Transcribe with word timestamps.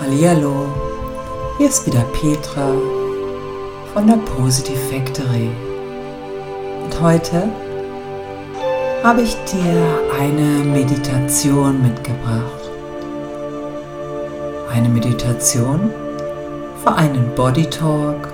Hallihallo, 0.00 0.68
hier 1.56 1.68
ist 1.68 1.84
wieder 1.84 2.04
Petra 2.12 2.70
von 3.92 4.06
der 4.06 4.14
Positive 4.14 4.78
Factory. 4.78 5.50
Und 6.84 7.00
heute 7.02 7.48
habe 9.02 9.22
ich 9.22 9.34
dir 9.46 9.98
eine 10.20 10.64
Meditation 10.64 11.82
mitgebracht. 11.82 12.70
Eine 14.72 14.88
Meditation 14.88 15.90
für 16.84 16.94
einen 16.94 17.34
Body 17.34 17.66
Talk 17.66 18.28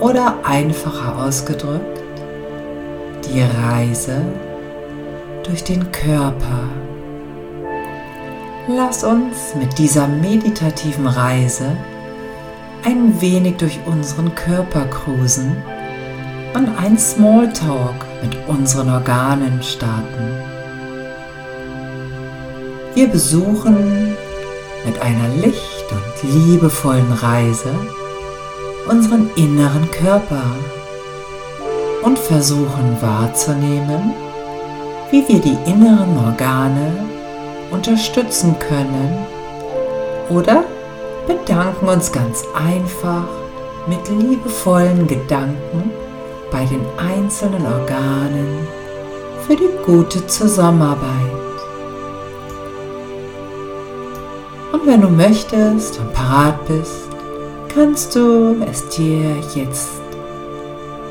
oder 0.00 0.34
einfacher 0.42 1.24
ausgedrückt 1.24 2.00
die 3.26 3.42
Reise 3.42 4.22
durch 5.44 5.62
den 5.62 5.92
Körper. 5.92 6.89
Lass 8.68 9.04
uns 9.04 9.54
mit 9.58 9.78
dieser 9.78 10.06
meditativen 10.06 11.06
Reise 11.06 11.76
ein 12.84 13.20
wenig 13.20 13.56
durch 13.56 13.80
unseren 13.86 14.34
Körper 14.34 14.84
cruisen 14.86 15.56
und 16.54 16.68
ein 16.78 16.98
Smalltalk 16.98 17.94
mit 18.22 18.36
unseren 18.48 18.90
Organen 18.90 19.62
starten. 19.62 20.28
Wir 22.94 23.08
besuchen 23.08 24.14
mit 24.84 25.00
einer 25.00 25.28
licht 25.40 25.86
und 25.90 26.30
liebevollen 26.30 27.12
Reise 27.12 27.74
unseren 28.88 29.30
inneren 29.36 29.90
Körper 29.90 30.42
und 32.02 32.18
versuchen 32.18 32.96
wahrzunehmen, 33.00 34.12
wie 35.10 35.26
wir 35.28 35.40
die 35.40 35.56
inneren 35.70 36.16
Organe 36.18 37.09
unterstützen 37.70 38.56
können 38.58 39.26
oder 40.28 40.64
bedanken 41.26 41.88
uns 41.88 42.10
ganz 42.12 42.44
einfach 42.54 43.28
mit 43.86 44.08
liebevollen 44.08 45.06
Gedanken 45.06 45.90
bei 46.50 46.64
den 46.64 46.84
einzelnen 46.98 47.64
Organen 47.66 48.66
für 49.46 49.56
die 49.56 49.70
gute 49.84 50.26
Zusammenarbeit. 50.26 51.40
Und 54.72 54.86
wenn 54.86 55.00
du 55.00 55.08
möchtest 55.08 55.98
und 55.98 56.12
parat 56.12 56.66
bist, 56.66 57.08
kannst 57.74 58.14
du 58.14 58.56
es 58.70 58.88
dir 58.88 59.36
jetzt 59.54 59.88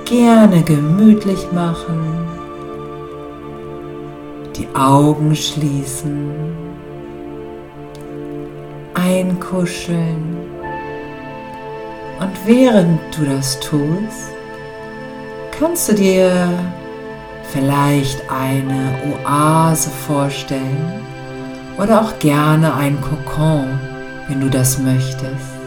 gerne 0.05 0.63
gemütlich 0.63 1.51
machen, 1.51 2.38
die 4.59 4.67
Augen 4.75 5.33
schließen, 5.35 6.31
einkuscheln 8.93 10.38
und 12.19 12.31
während 12.45 12.99
du 13.17 13.25
das 13.25 13.57
tust, 13.61 14.33
kannst 15.57 15.89
du 15.89 15.93
dir 15.93 16.49
vielleicht 17.53 18.21
eine 18.29 18.91
Oase 19.25 19.89
vorstellen 19.89 21.01
oder 21.77 22.01
auch 22.01 22.19
gerne 22.19 22.73
ein 22.75 22.99
Kokon, 22.99 23.79
wenn 24.27 24.41
du 24.41 24.49
das 24.49 24.77
möchtest. 24.77 25.58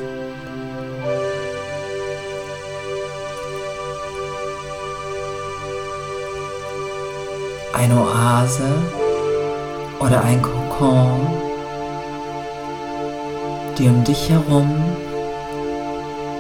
Eine 7.83 7.97
Oase 8.01 8.71
oder 9.99 10.23
ein 10.23 10.41
Kokon, 10.41 11.27
die 13.77 13.89
um 13.89 14.05
dich 14.05 14.31
herum 14.31 14.71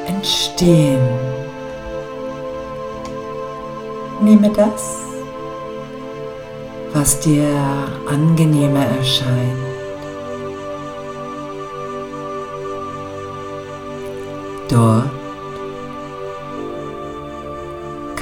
entstehen. 0.06 1.00
Nehme 4.20 4.50
das, 4.50 5.00
was 6.92 7.18
dir 7.18 7.48
angenehmer 8.08 8.86
erscheint. 8.98 9.58
Dort 14.68 15.10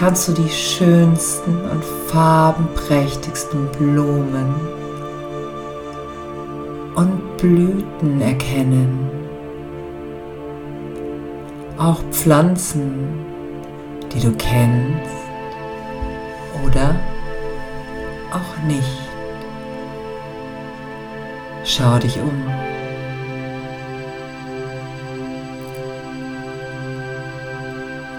kannst 0.00 0.28
du 0.28 0.32
die 0.32 0.48
schönsten 0.48 1.60
und 1.70 1.84
farbenprächtigsten 2.06 3.70
Blumen 3.72 4.54
und 6.94 7.36
Blüten 7.36 8.18
erkennen. 8.22 9.10
Auch 11.76 12.00
Pflanzen, 12.10 13.26
die 14.14 14.20
du 14.20 14.32
kennst 14.38 15.12
oder 16.64 16.96
auch 18.32 18.64
nicht. 18.66 19.00
Schau 21.62 21.98
dich 21.98 22.18
um. 22.18 22.42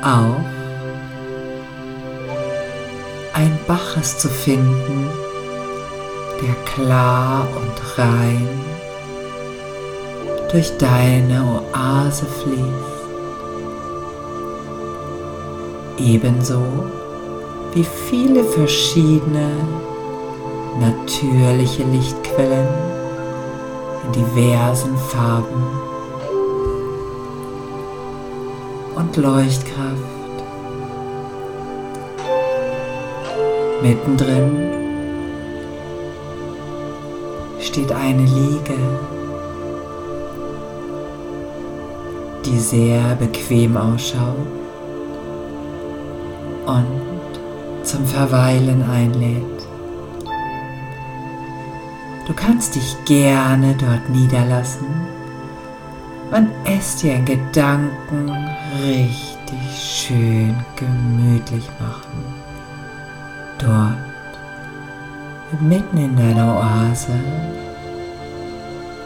Auch 0.03 0.50
ist 4.01 4.19
zu 4.19 4.29
finden, 4.29 5.07
der 6.41 6.55
klar 6.73 7.47
und 7.55 7.99
rein 7.99 8.49
durch 10.51 10.75
deine 10.77 11.61
Oase 11.71 12.25
fließt. 12.25 13.01
Ebenso 15.99 16.63
wie 17.73 17.85
viele 18.09 18.43
verschiedene 18.43 19.51
natürliche 20.79 21.83
Lichtquellen 21.83 22.67
in 24.05 24.11
diversen 24.13 24.97
Farben 24.97 25.63
und 28.95 29.15
Leuchtkraft. 29.15 30.10
Mittendrin 33.81 34.69
steht 37.59 37.91
eine 37.91 38.21
Liege, 38.21 38.77
die 42.45 42.59
sehr 42.59 43.15
bequem 43.15 43.75
ausschaut 43.75 44.35
und 46.67 47.81
zum 47.83 48.05
Verweilen 48.05 48.83
einlädt. 48.83 49.67
Du 52.27 52.33
kannst 52.35 52.75
dich 52.75 52.95
gerne 53.05 53.75
dort 53.79 54.07
niederlassen 54.09 54.87
und 56.31 56.49
es 56.65 56.97
dir 56.97 57.15
in 57.15 57.25
Gedanken 57.25 58.29
richtig 58.85 59.57
schön 59.75 60.55
gemütlich 60.75 61.67
machen 61.79 62.30
dort, 63.61 63.95
mitten 65.61 65.97
in 65.97 66.15
deiner 66.15 66.55
Oase, 66.57 67.13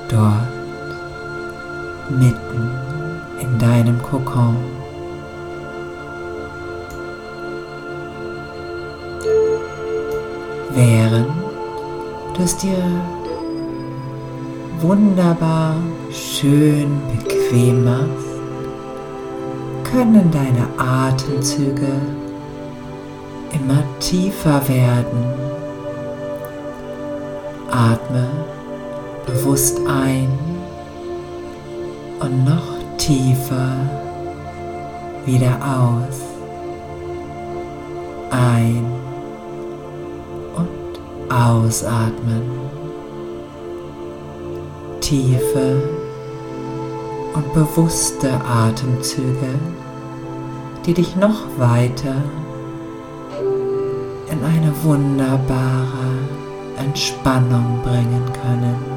dort, 0.10 0.48
mitten 2.10 2.70
in 3.40 3.60
deinem 3.60 4.02
Kokon. 4.02 4.56
Während 10.74 11.28
du 12.36 12.44
es 12.44 12.58
dir 12.58 12.84
wunderbar 14.82 15.76
schön 16.12 17.02
bequem 17.12 17.86
machst, 17.86 18.36
können 19.84 20.30
deine 20.32 20.68
Atemzüge 20.78 21.94
immer 23.66 23.84
tiefer 24.00 24.68
werden. 24.68 25.26
Atme 27.72 28.28
bewusst 29.26 29.80
ein 29.88 30.30
und 32.20 32.46
noch 32.46 32.98
tiefer 32.98 33.72
wieder 35.26 35.58
aus. 35.62 36.22
Ein 38.30 38.86
und 40.56 41.34
ausatmen. 41.34 42.44
Tiefe 45.02 45.82
und 47.34 47.54
bewusste 47.54 48.30
Atemzüge, 48.46 49.60
die 50.86 50.94
dich 50.94 51.16
noch 51.16 51.42
weiter 51.58 52.16
in 54.32 54.44
eine 54.44 54.72
wunderbare 54.84 56.20
Entspannung 56.78 57.82
bringen 57.84 58.24
können. 58.42 58.96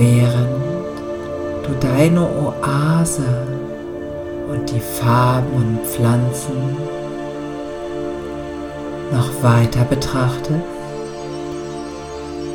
während 0.00 0.96
du 1.66 1.74
deine 1.78 2.22
Oase 2.22 3.46
und 4.50 4.70
die 4.70 4.80
Farben 4.80 5.52
und 5.52 5.86
Pflanzen 5.86 6.76
noch 9.12 9.42
weiter 9.42 9.84
betrachtest, 9.84 10.64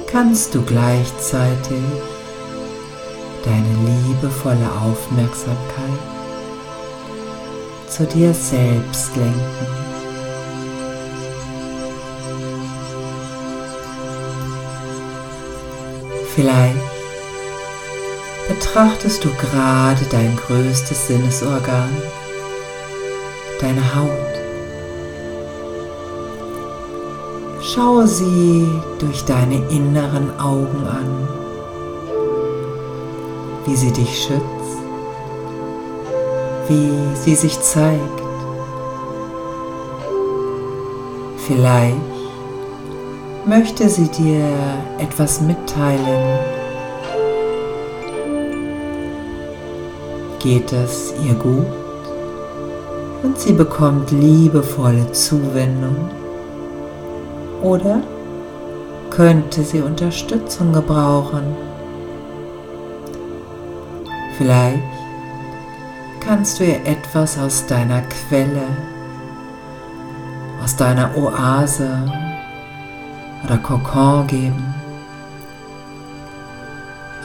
kannst 0.08 0.56
du 0.56 0.62
gleichzeitig 0.64 1.84
deine 3.44 3.74
liebevolle 3.86 4.70
Aufmerksamkeit 4.84 6.15
zu 7.96 8.06
dir 8.06 8.34
selbst 8.34 9.16
lenken. 9.16 9.40
Vielleicht 16.36 16.76
betrachtest 18.50 19.24
du 19.24 19.30
gerade 19.36 20.04
dein 20.12 20.36
größtes 20.36 21.08
Sinnesorgan, 21.08 21.90
deine 23.62 23.96
Haut. 23.96 24.10
Schaue 27.62 28.08
sie 28.08 28.68
durch 29.00 29.24
deine 29.24 29.66
inneren 29.70 30.38
Augen 30.38 30.86
an, 30.86 31.30
wie 33.66 33.76
sie 33.78 33.94
dich 33.94 34.24
schützt, 34.24 34.55
wie 36.68 37.16
sie 37.16 37.36
sich 37.36 37.60
zeigt. 37.62 38.22
Vielleicht 41.48 41.96
möchte 43.46 43.88
sie 43.90 44.08
dir 44.08 44.48
etwas 44.98 45.42
mitteilen. 45.42 46.40
Geht 50.40 50.72
es 50.74 51.14
ihr 51.24 51.36
gut 51.36 51.66
und 53.24 53.40
sie 53.40 53.54
bekommt 53.54 54.12
liebevolle 54.12 55.12
Zuwendung? 55.12 56.10
Oder 57.62 58.02
könnte 59.10 59.64
sie 59.64 59.82
Unterstützung 59.82 60.74
gebrauchen? 60.74 61.56
Vielleicht 64.38 64.95
kannst 66.26 66.60
du 66.60 66.64
ihr 66.66 66.84
etwas 66.86 67.38
aus 67.38 67.68
deiner 67.68 68.02
Quelle, 68.02 68.64
aus 70.64 70.76
deiner 70.76 71.16
Oase 71.16 72.12
oder 73.44 73.58
Kokon 73.58 74.26
geben. 74.26 74.74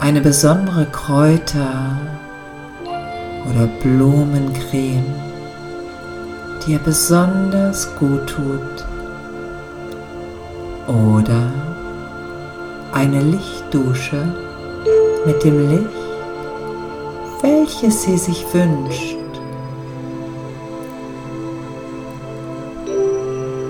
Eine 0.01 0.21
besondere 0.21 0.85
Kräuter- 0.87 1.97
oder 3.49 3.67
Blumencreme, 3.83 5.15
die 6.63 6.73
ihr 6.73 6.79
besonders 6.79 7.95
gut 7.97 8.27
tut. 8.27 8.85
Oder 10.87 11.51
eine 12.93 13.21
Lichtdusche 13.21 14.35
mit 15.25 15.43
dem 15.45 15.71
Licht, 15.71 16.00
welches 17.43 18.03
sie 18.03 18.19
sich 18.19 18.45
wünscht. 18.53 19.17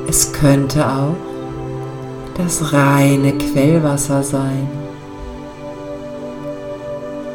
Es 0.08 0.32
könnte 0.32 0.84
auch 0.84 1.16
das 2.36 2.72
reine 2.72 3.32
Quellwasser 3.32 4.22
sein 4.22 4.68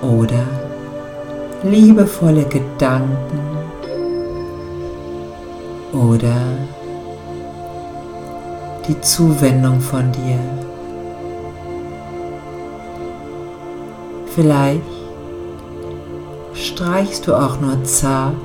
oder 0.01 0.45
liebevolle 1.63 2.43
Gedanken 2.45 3.39
oder 5.93 6.35
die 8.87 8.99
Zuwendung 9.01 9.79
von 9.79 10.11
dir. 10.11 10.39
Vielleicht 14.35 14.94
streichst 16.75 17.25
du 17.25 17.33
auch 17.33 17.61
nur 17.61 17.81
zart 17.85 18.35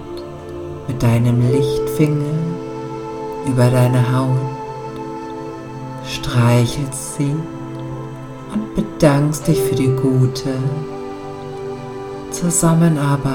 mit 0.87 1.03
deinem 1.03 1.51
Lichtfinger 1.51 2.39
über 3.45 3.69
deine 3.71 4.17
Haut, 4.17 4.39
streichelst 6.07 7.17
sie 7.17 7.35
und 8.53 8.75
bedankst 8.77 9.49
dich 9.49 9.61
für 9.61 9.75
die 9.75 9.89
gute 9.89 10.55
Zusammenarbeit. 12.31 13.35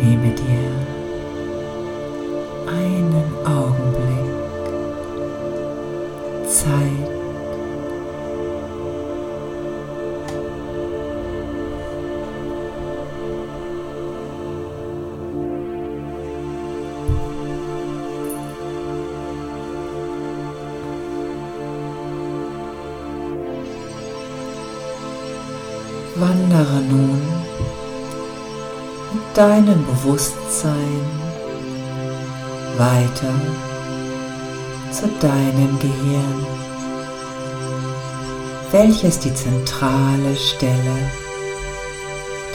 Nehme 0.00 0.34
dir 0.34 0.65
deinem 29.36 29.84
Bewusstsein 29.84 31.00
weiter 32.78 33.34
zu 34.90 35.06
deinem 35.20 35.78
Gehirn, 35.78 36.46
welches 38.70 39.18
die 39.18 39.34
zentrale 39.34 40.34
Stelle 40.36 41.10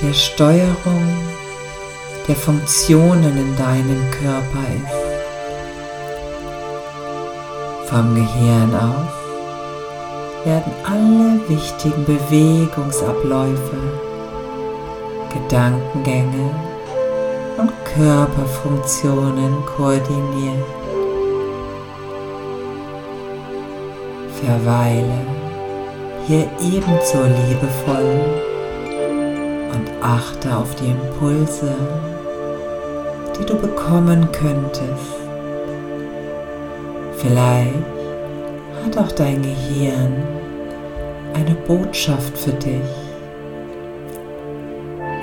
der 0.01 0.13
Steuerung 0.13 1.05
der 2.27 2.35
Funktionen 2.35 3.37
in 3.37 3.55
deinem 3.57 4.09
Körper 4.09 4.65
ist. 4.75 5.01
Vom 7.91 8.15
Gehirn 8.15 8.73
aus 8.73 9.13
werden 10.45 10.73
alle 10.83 11.47
wichtigen 11.47 12.05
Bewegungsabläufe, 12.05 13.77
Gedankengänge 15.31 16.70
und 17.61 17.71
Körperfunktionen 17.85 19.63
koordiniert. 19.65 20.65
Verweile 24.43 25.25
hier 26.25 26.49
ebenso 26.59 27.19
liebevoll 27.21 28.19
und 29.73 29.91
achte 30.01 30.55
auf 30.55 30.73
die 30.75 30.89
Impulse, 30.89 31.71
die 33.39 33.45
du 33.45 33.55
bekommen 33.55 34.27
könntest. 34.31 35.21
Vielleicht 37.17 37.75
hat 38.83 38.97
auch 38.97 39.11
dein 39.11 39.43
Gehirn 39.43 40.23
eine 41.35 41.53
Botschaft 41.67 42.35
für 42.35 42.53
dich. 42.53 42.81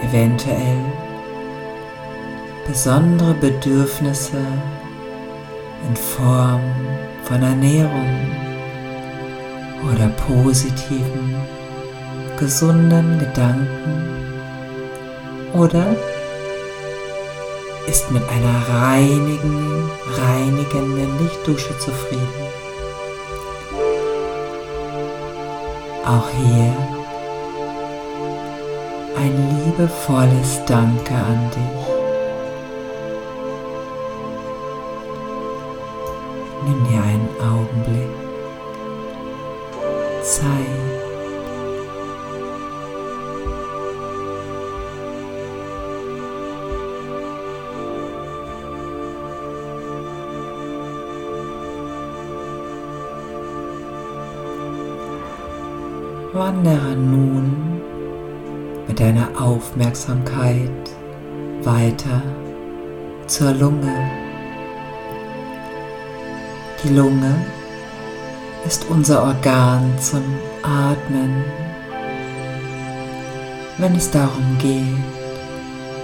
Eventuell 0.09 1.08
besondere 2.69 3.33
Bedürfnisse 3.33 4.37
in 5.89 5.97
Form 5.97 6.61
von 7.25 7.43
Ernährung 7.43 8.07
oder 9.91 10.09
positiven, 10.09 11.35
gesunden 12.39 13.19
Gedanken 13.19 14.03
oder 15.55 15.97
ist 17.87 18.11
mit 18.11 18.23
einer 18.29 18.83
reinigen, 18.83 19.91
reinigenden 20.19 21.19
Lichtdusche 21.21 21.77
zufrieden. 21.79 22.29
Auch 26.05 26.29
hier 26.37 26.77
ein 29.17 29.65
liebevolles 29.65 30.61
Danke 30.67 31.15
an 31.15 31.51
dich. 31.51 31.78
Nimm 36.69 36.85
dir 36.85 37.03
einen 37.03 37.29
Augenblick 37.41 38.11
Zeit. 40.23 40.45
Wandere 56.35 56.95
nun 56.97 57.81
mit 58.87 59.01
deiner 59.01 59.29
Aufmerksamkeit 59.41 60.71
weiter 61.63 62.23
zur 63.27 63.55
Lunge. 63.55 64.28
Die 66.85 66.91
Lunge 66.91 67.35
ist 68.65 68.87
unser 68.89 69.25
Organ 69.25 69.99
zum 70.01 70.23
Atmen. 70.63 71.45
Wenn 73.79 73.97
es 73.97 74.09
darum 74.13 74.57
geht, 74.61 74.85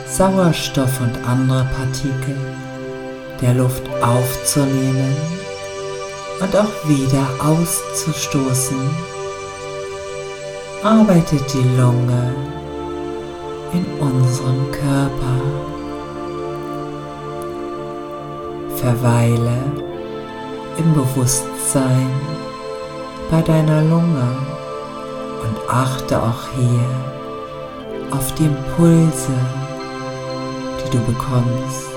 Sauerstoff 0.08 1.00
und 1.00 1.16
andere 1.28 1.64
Partikel 1.76 2.36
der 3.40 3.54
Luft 3.54 3.82
aufzunehmen 4.02 5.16
und 6.40 6.56
auch 6.56 6.88
wieder 6.88 7.24
auszustoßen, 7.38 8.90
arbeitet 10.82 11.42
die 11.52 11.78
Lunge 11.78 12.34
in 13.72 13.84
unserem 14.00 14.72
Körper. 14.72 15.40
Verweile 18.76 19.83
im 20.78 20.94
Bewusstsein 20.94 22.10
bei 23.30 23.42
deiner 23.42 23.82
Lunge 23.82 24.36
und 25.42 25.70
achte 25.70 26.20
auch 26.20 26.48
hier 26.56 26.80
auf 28.10 28.34
die 28.34 28.46
Impulse, 28.46 29.32
die 30.78 30.90
du 30.90 30.98
bekommst. 31.04 31.88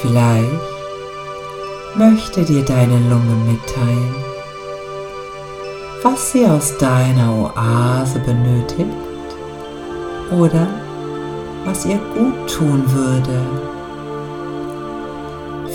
Vielleicht 0.00 0.76
möchte 1.96 2.44
dir 2.44 2.62
deine 2.64 2.98
Lunge 3.08 3.34
mitteilen, 3.46 4.14
was 6.02 6.32
sie 6.32 6.46
aus 6.46 6.76
deiner 6.78 7.32
Oase 7.32 8.18
benötigt 8.20 8.90
oder 10.30 10.66
was 11.64 11.86
ihr 11.86 11.98
gut 12.14 12.50
tun 12.54 12.84
würde. 12.92 13.40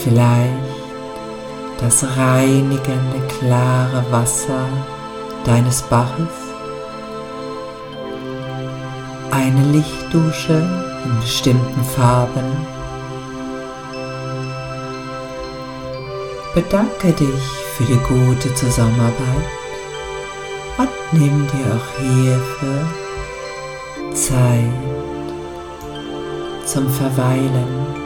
Vielleicht 0.04 0.54
das 1.80 2.06
reinigende, 2.18 3.20
klare 3.40 4.04
Wasser 4.12 4.66
deines 5.46 5.82
Baches, 5.84 6.34
eine 9.32 9.64
Lichtdusche 9.72 10.68
in 11.06 11.20
bestimmten 11.22 11.84
Farben 11.84 12.82
Bedanke 16.54 17.14
dich 17.14 17.44
für 17.78 17.86
die 17.86 18.00
gute 18.00 18.54
Zusammenarbeit 18.56 19.48
und 20.78 20.90
nimm 21.14 21.48
dir 21.48 21.66
auch 21.74 21.98
hierfür 21.98 22.86
Zeit 24.14 24.74
zum 26.66 26.90
Verweilen. 26.90 28.01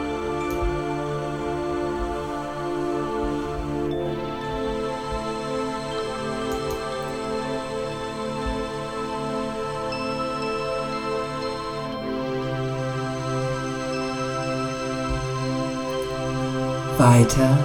Weiter 16.98 17.58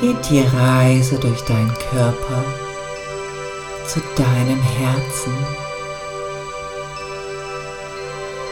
geht 0.00 0.30
die 0.30 0.44
Reise 0.56 1.18
durch 1.18 1.40
deinen 1.42 1.72
Körper 1.90 2.44
zu 3.86 4.00
deinem 4.16 4.62
Herzen. 4.62 5.32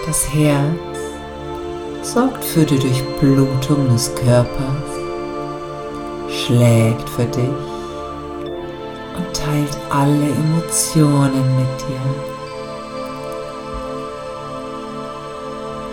Das 0.06 0.28
Herz 0.32 0.96
sorgt 2.02 2.44
für 2.44 2.64
die 2.64 2.78
Durchblutung 2.78 3.88
des 3.88 4.14
Körpers, 4.14 4.92
schlägt 6.28 7.08
für 7.10 7.26
dich 7.26 7.66
und 9.16 9.32
teilt 9.32 9.76
alle 9.90 10.30
Emotionen 10.30 11.56
mit 11.56 11.80
dir. 11.88 12.00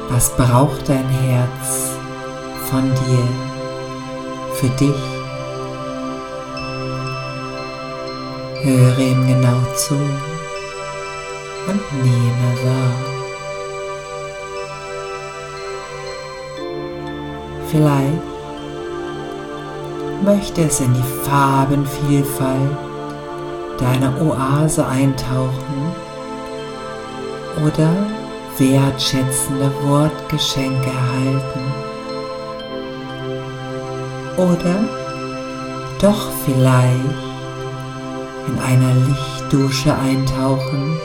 Was 0.10 0.30
braucht 0.36 0.90
dein 0.90 1.10
Herz 1.10 1.83
von 2.74 2.90
dir, 3.06 3.28
für 4.56 4.70
dich? 4.70 5.04
Höre 8.64 8.98
ihm 8.98 9.28
genau 9.28 9.60
zu 9.76 9.94
und 11.70 11.82
nehme 12.04 12.50
wahr. 12.64 12.96
Vielleicht 17.70 18.24
möchte 20.24 20.62
es 20.64 20.80
in 20.80 20.96
die 20.96 21.30
Farbenvielfalt 21.30 22.78
deiner 23.78 24.20
Oase 24.20 24.84
eintauchen 24.88 25.94
oder 27.64 27.90
wertschätzende 28.58 29.72
Wortgeschenke 29.84 30.90
erhalten. 30.90 31.83
Oder 34.38 34.84
doch 36.00 36.32
vielleicht 36.46 37.34
in 38.48 38.60
einer 38.60 38.94
Lichtdusche 39.08 39.96
eintauchen. 39.96 41.00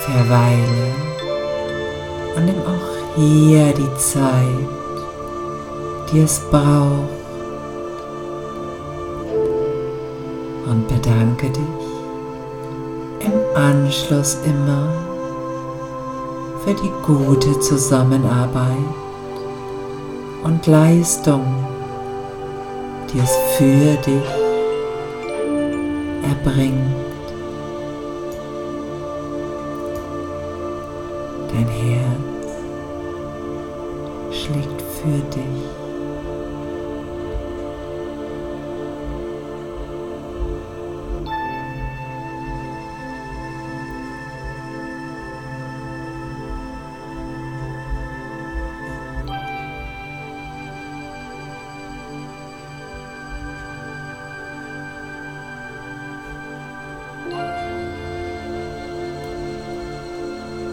Verweile 0.00 0.94
und 2.36 2.44
nimm 2.44 2.60
auch 2.62 3.16
hier 3.16 3.72
die 3.72 3.96
Zeit, 3.96 4.68
die 6.12 6.20
es 6.20 6.40
braucht. 6.50 7.08
Und 10.66 10.86
bedanke 10.88 11.50
dich 11.50 11.90
im 13.20 13.56
Anschluss 13.56 14.38
immer 14.44 15.09
für 16.64 16.74
die 16.74 16.92
gute 17.06 17.58
Zusammenarbeit 17.60 18.76
und 20.42 20.66
Leistung, 20.66 21.44
die 23.12 23.18
es 23.18 23.36
für 23.56 23.96
dich 23.96 24.28
erbringt. 26.22 26.94
Dein 31.52 31.68
Herz 31.68 31.99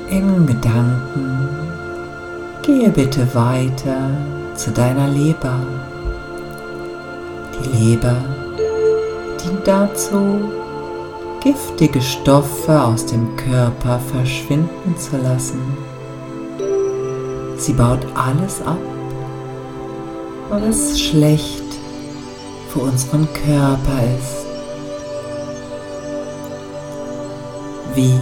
in 0.10 0.46
Gedanken 0.46 1.50
gehe 2.62 2.90
bitte 2.90 3.28
weiter 3.34 4.10
zu 4.56 4.72
deiner 4.72 5.08
Leber. 5.08 5.60
Die 7.54 7.78
Leber 7.78 8.16
dient 9.44 9.68
dazu, 9.68 10.52
giftige 11.42 12.02
Stoffe 12.02 12.82
aus 12.82 13.06
dem 13.06 13.36
Körper 13.36 14.00
verschwinden 14.00 14.96
zu 14.98 15.18
lassen. 15.18 15.62
Sie 17.58 17.74
baut 17.74 18.06
alles 18.16 18.62
ab, 18.66 18.78
was 20.50 21.00
schlecht 21.00 21.64
für 22.70 22.80
unseren 22.80 23.28
Körper 23.34 24.00
ist. 24.18 24.46
Wie 27.96 28.20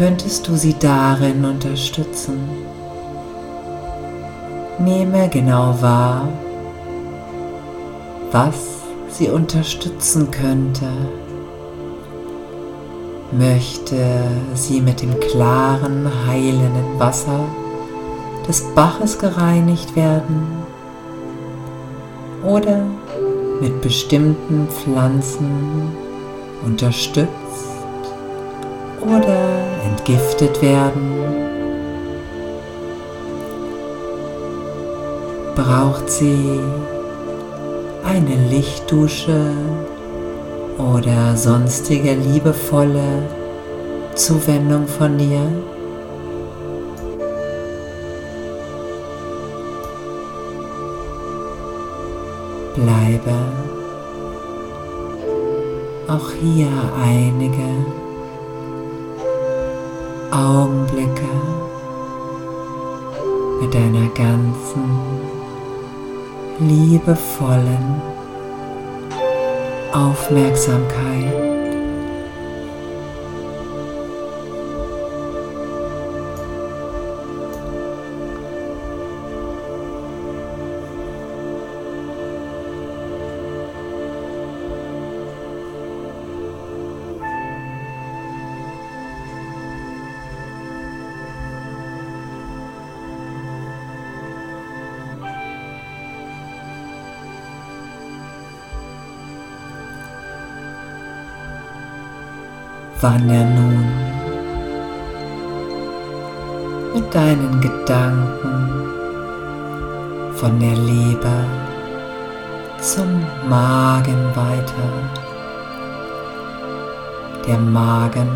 könntest 0.00 0.48
du 0.48 0.56
sie 0.56 0.74
darin 0.80 1.44
unterstützen. 1.44 2.40
Nehme 4.78 5.28
genau 5.28 5.76
wahr, 5.82 6.26
was 8.32 8.54
sie 9.10 9.28
unterstützen 9.28 10.30
könnte. 10.30 10.86
Möchte 13.30 14.22
sie 14.54 14.80
mit 14.80 15.02
dem 15.02 15.20
klaren, 15.20 16.10
heilenden 16.26 16.98
Wasser 16.98 17.44
des 18.48 18.62
Baches 18.74 19.18
gereinigt 19.18 19.96
werden 19.96 20.46
oder 22.42 22.86
mit 23.60 23.82
bestimmten 23.82 24.66
Pflanzen 24.68 25.92
unterstützt 26.64 27.28
oder 29.02 29.69
entgiftet 29.90 30.62
werden, 30.62 31.10
braucht 35.54 36.08
sie 36.08 36.60
eine 38.04 38.48
Lichtdusche 38.48 39.52
oder 40.78 41.36
sonstige 41.36 42.14
liebevolle 42.14 43.22
Zuwendung 44.14 44.86
von 44.86 45.18
dir. 45.18 45.46
Bleibe 52.74 53.36
auch 56.08 56.30
hier 56.40 56.68
einige 57.04 57.99
Augenblicke 60.32 61.28
mit 63.60 63.74
deiner 63.74 64.08
ganzen 64.14 64.84
liebevollen 66.60 68.00
Aufmerksamkeit. 69.92 71.59
Wann 103.00 103.28
er 103.30 103.44
nun 103.44 103.84
mit 106.94 107.14
deinen 107.14 107.60
Gedanken 107.60 108.90
von 110.34 110.58
der 110.58 110.76
Leber 110.76 111.44
zum 112.80 113.24
Magen 113.48 114.24
weiter. 114.34 114.90
Der 117.46 117.58
Magen 117.58 118.28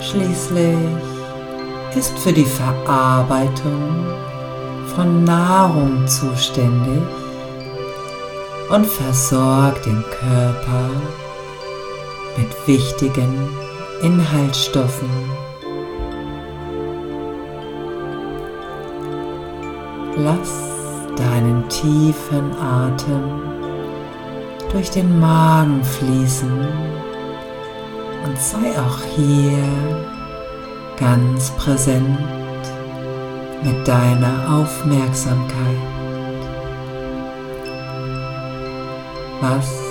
schließlich 0.00 0.78
ist 1.94 2.18
für 2.18 2.32
die 2.32 2.44
Verarbeitung 2.44 4.06
von 4.94 5.24
Nahrung 5.24 6.06
zuständig 6.06 7.02
und 8.70 8.86
versorgt 8.86 9.84
den 9.86 10.02
Körper 10.20 10.90
mit 12.36 12.66
wichtigen 12.66 13.48
Inhaltsstoffen. 14.02 15.08
Lass 20.16 20.50
deinen 21.16 21.68
tiefen 21.68 22.52
Atem 22.58 23.42
durch 24.72 24.90
den 24.90 25.20
Magen 25.20 25.82
fließen 25.84 26.58
und 28.24 28.38
sei 28.38 28.78
auch 28.78 28.98
hier 29.14 29.58
ganz 30.98 31.50
präsent 31.52 32.18
mit 33.62 33.86
deiner 33.86 34.58
Aufmerksamkeit. 34.58 35.46
Was 39.40 39.85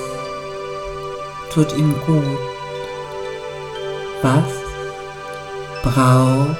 tut 1.55 1.77
ihm 1.77 1.95
gut? 2.05 2.39
Was 4.21 4.51
braucht 5.83 6.57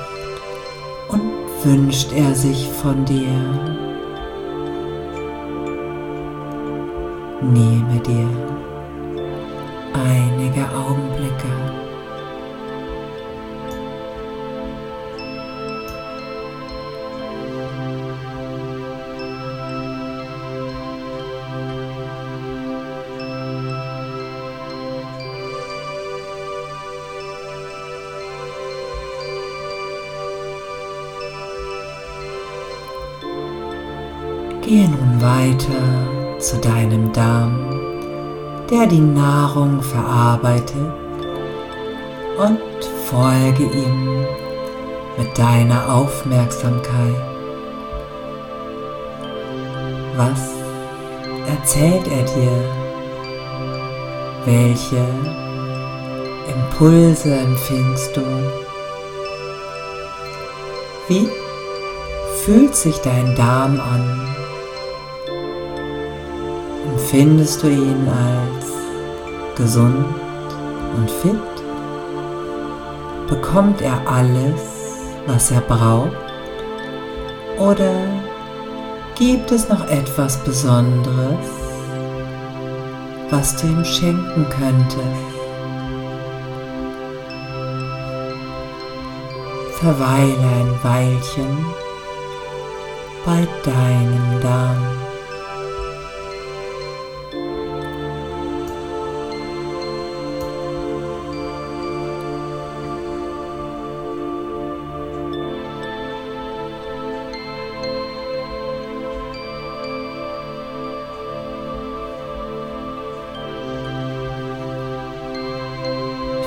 und 1.10 1.22
wünscht 1.66 2.14
er 2.14 2.34
sich 2.34 2.70
von 2.82 3.04
dir? 3.04 3.36
Nehme 7.42 8.00
dir 8.00 8.30
einige 9.94 10.64
Augenblicke. 10.70 11.85
Gehe 34.66 34.90
nun 34.90 35.22
weiter 35.22 36.40
zu 36.40 36.58
deinem 36.58 37.14
Darm, 37.14 37.70
der 38.68 38.88
die 38.88 39.00
Nahrung 39.00 39.80
verarbeitet 39.80 40.92
und 42.40 42.60
folge 43.06 43.62
ihm 43.62 44.26
mit 45.20 45.38
deiner 45.38 45.94
Aufmerksamkeit. 45.94 47.14
Was 50.18 50.56
erzählt 51.48 52.08
er 52.08 52.24
dir? 52.24 52.64
Welche 54.46 55.06
Impulse 56.56 57.36
empfingst 57.36 58.18
du? 58.18 58.24
Wie 61.08 61.30
fühlt 62.44 62.76
sich 62.76 62.98
dein 63.02 63.36
Darm 63.36 63.80
an? 63.80 64.45
Empfindest 67.06 67.62
du 67.62 67.68
ihn 67.68 68.08
als 68.08 68.66
gesund 69.56 70.08
und 70.98 71.12
fit? 71.22 71.36
Bekommt 73.30 73.80
er 73.80 74.02
alles, 74.12 74.60
was 75.28 75.52
er 75.52 75.62
braucht? 75.62 76.18
Oder 77.60 77.94
gibt 79.14 79.52
es 79.52 79.70
noch 79.70 79.88
etwas 79.88 80.38
Besonderes, 80.38 81.46
was 83.30 83.56
du 83.58 83.68
ihm 83.68 83.86
schenken 83.86 84.48
könntest? 84.50 85.36
Verweile 89.80 90.40
ein 90.40 90.80
Weilchen 90.82 91.66
bei 93.24 93.48
deinem 93.64 94.42
Darm. 94.42 95.05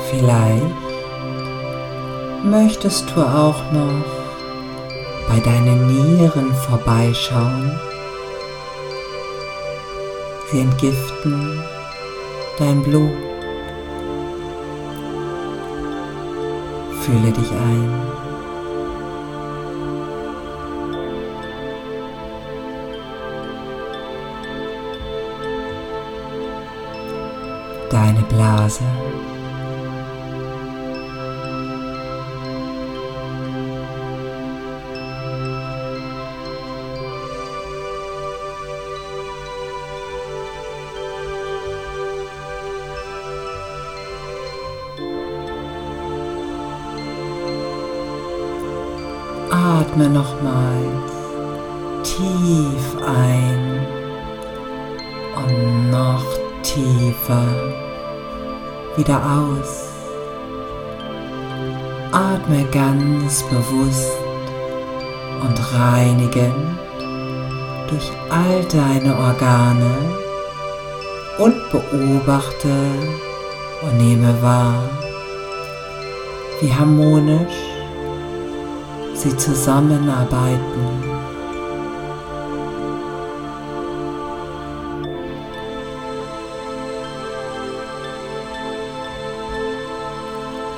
Vielleicht 0.09 0.63
möchtest 2.43 3.05
du 3.15 3.21
auch 3.21 3.71
noch 3.71 4.05
bei 5.27 5.39
deinen 5.39 5.85
Nieren 5.87 6.51
vorbeischauen. 6.67 7.79
Sie 10.51 10.61
entgiften 10.61 11.63
dein 12.57 12.81
Blut. 12.81 13.11
Fühle 17.01 17.31
dich 17.31 17.51
ein. 17.51 18.01
Deine 27.91 28.21
Blase. 28.23 28.83
Atme 49.51 50.09
nochmals 50.09 51.13
tief 52.03 52.97
ein 53.05 53.85
und 55.35 55.91
noch 55.91 56.25
tiefer 56.61 57.47
wieder 58.95 59.17
aus. 59.17 59.87
Atme 62.11 62.65
ganz 62.71 63.43
bewusst 63.43 64.11
und 65.41 65.73
reinigend 65.73 66.77
durch 67.89 68.11
all 68.29 68.63
deine 68.65 69.15
Organe 69.15 69.95
und 71.37 71.55
beobachte 71.71 72.75
und 73.81 73.97
nehme 73.97 74.41
wahr, 74.41 74.83
wie 76.59 76.73
harmonisch 76.73 77.68
sie 79.19 79.35
zusammenarbeiten. 79.35 80.59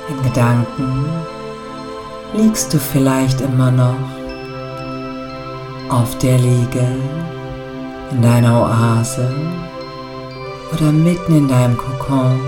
In 0.08 0.22
Gedanken 0.24 1.04
liegst 2.34 2.74
du 2.74 2.78
vielleicht 2.78 3.40
immer 3.40 3.70
noch 3.70 3.96
auf 5.88 6.18
der 6.18 6.38
Liege 6.38 6.86
in 8.10 8.22
deiner 8.22 8.62
Oase 8.62 9.30
oder 10.72 10.90
mitten 10.90 11.36
in 11.36 11.48
deinem 11.48 11.76
Kokon. 11.76 12.40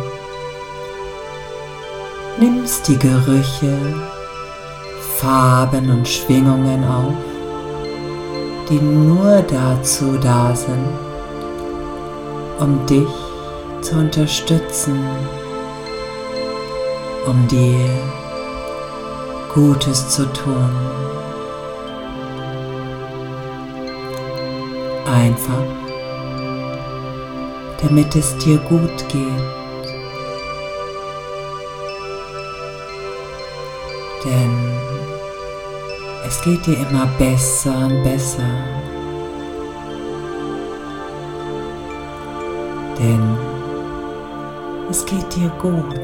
Nimmst 2.41 2.89
die 2.89 2.99
Gerüche, 2.99 3.77
Farben 5.25 5.89
und 5.91 6.07
Schwingungen 6.07 6.85
auf, 6.85 7.15
die 8.69 8.79
nur 8.79 9.43
dazu 9.49 10.19
da 10.21 10.55
sind, 10.55 10.87
um 12.61 12.85
dich 12.85 13.09
zu 13.81 13.95
unterstützen, 13.97 15.03
um 17.27 17.49
dir 17.49 17.89
Gutes 19.55 20.11
zu 20.11 20.31
tun. 20.35 20.71
Einfach, 25.07 25.65
damit 27.81 28.15
es 28.15 28.37
dir 28.37 28.59
gut 28.59 29.09
geht. 29.09 29.23
Denn 34.27 34.74
es 36.27 36.41
geht 36.41 36.67
dir 36.67 36.79
immer 36.89 37.07
besser 37.19 37.87
und 37.87 38.03
besser. 38.03 38.43
Denn 42.99 43.37
es 44.91 45.05
geht 45.05 45.35
dir 45.35 45.49
gut. 45.61 45.95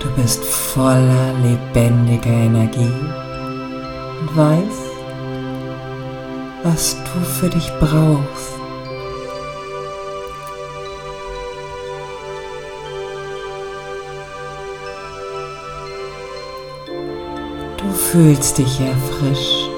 Du 0.00 0.22
bist 0.22 0.44
voller 0.44 1.32
lebendiger 1.42 2.30
Energie 2.30 2.94
und 4.20 4.36
weißt, 4.36 4.86
was 6.62 6.96
du 6.96 7.20
für 7.24 7.48
dich 7.48 7.70
brauchst. 7.80 8.55
Fühlst 18.12 18.58
dich 18.58 18.80
erfrischt 18.80 19.68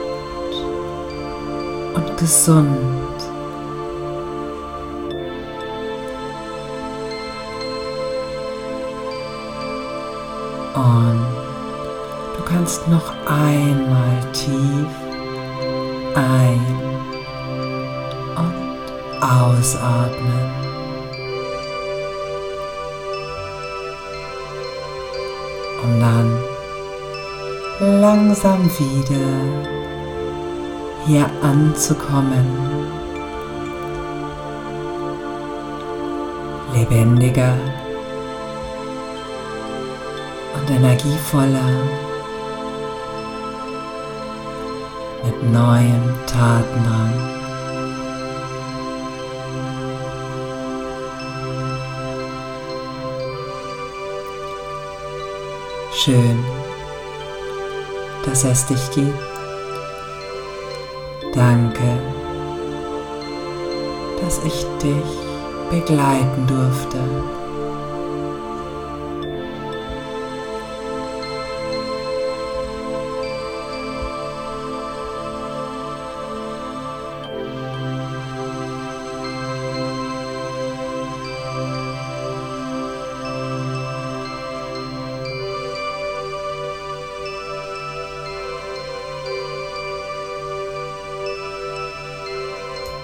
und 1.94 2.16
gesund. 2.18 2.68
Und 10.74 11.26
du 12.36 12.42
kannst 12.44 12.86
noch 12.88 13.12
einmal 13.26 14.20
tief 14.32 14.88
ein- 16.14 16.78
und 18.36 19.22
ausatmen. 19.22 20.57
Langsam 27.80 28.64
wieder 28.78 29.68
hier 31.06 31.26
anzukommen. 31.42 32.46
Lebendiger 36.74 37.54
und 40.54 40.70
energievoller 40.70 41.70
mit 45.24 45.52
neuem 45.52 46.14
Tatendrang. 46.26 47.12
Schön, 55.92 56.44
dass 58.28 58.44
es 58.44 58.66
dich 58.66 58.90
gibt. 58.90 59.18
Danke, 61.34 61.98
dass 64.20 64.38
ich 64.44 64.66
dich 64.82 65.70
begleiten 65.70 66.46
durfte. 66.46 67.37